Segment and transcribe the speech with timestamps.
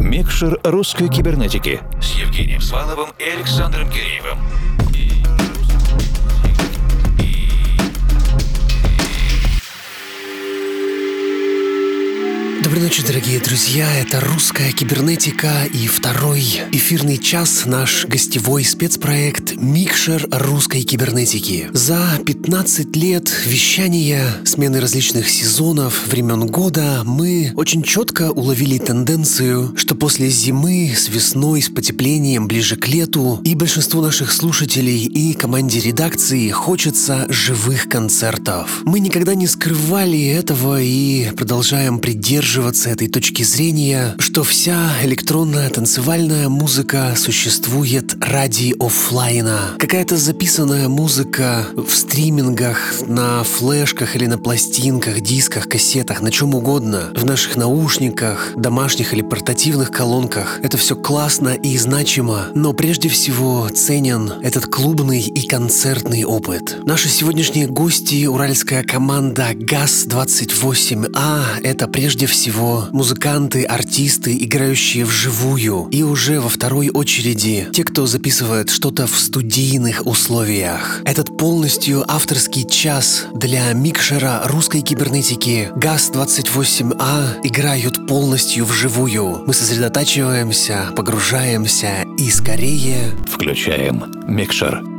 [0.00, 4.38] Микшер русской кибернетики с Евгением Сваловым и Александром Киреевым.
[12.62, 13.92] Доброй ночи, дорогие друзья.
[13.98, 16.40] Это «Русская кибернетика» и второй
[16.72, 21.68] эфирный час наш гостевой спецпроект «Микшер русской кибернетики».
[21.74, 29.94] За 15 лет вещания, смены различных сезонов, времен года мы очень четко уловили тенденцию, что
[29.94, 35.80] после зимы с весной, с потеплением ближе к лету и большинству наших слушателей и команде
[35.80, 38.80] редакции хочется живых концертов.
[38.86, 46.48] Мы никогда не скрывали этого и продолжаем придерживаться этой точки зрения, что вся электронная танцевальная
[46.48, 49.49] музыка существует ради офлайна.
[49.78, 57.12] Какая-то записанная музыка в стримингах, на флешках или на пластинках, дисках, кассетах, на чем угодно,
[57.14, 60.60] в наших наушниках, домашних или портативных колонках.
[60.62, 66.78] Это все классно и значимо, но прежде всего ценен этот клубный и концертный опыт.
[66.84, 75.88] Наши сегодняшние гости, уральская команда ГАЗ-28А, это прежде всего музыканты, артисты, играющие вживую.
[75.90, 81.00] И уже во второй очереди те, кто записывает что-то в студийных условиях.
[81.06, 89.42] Этот полностью авторский час для микшера русской кибернетики ГАЗ-28А играют полностью вживую.
[89.46, 93.12] Мы сосредотачиваемся, погружаемся и скорее...
[93.26, 94.89] Включаем микшер.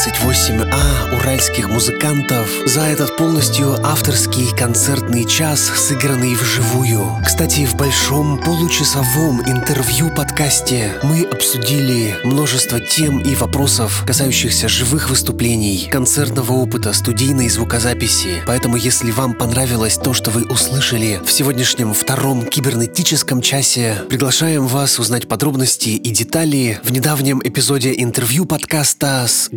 [0.00, 7.16] ГАЗ-28А уральских музыкантов за этот полностью авторский концертный час, сыгранный вживую.
[7.24, 16.52] Кстати, в большом получасовом интервью-подкасте мы обсудили множество тем и вопросов, касающихся живых выступлений, концертного
[16.52, 18.42] опыта, студийной звукозаписи.
[18.46, 24.98] Поэтому, если вам понравилось то, что вы услышали в сегодняшнем втором кибернетическом часе, приглашаем вас
[24.98, 29.48] узнать подробности и детали в недавнем эпизоде интервью подкаста с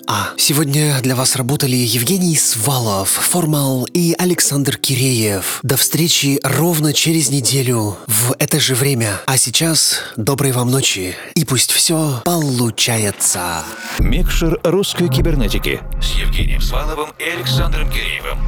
[0.00, 0.34] ГАЗ-28А.
[0.36, 5.60] Сегодня для вас работали Евгений Свалов, Формал и Александр Киреев.
[5.62, 9.20] До встречи ровно через неделю в это же время.
[9.26, 13.64] А сейчас доброй вам ночи и пусть все получается.
[13.98, 18.38] Микшер русской кибернетики с Евгением Сваловым и Александром Киреевым.